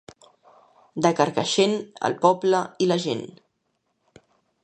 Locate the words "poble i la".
2.25-2.99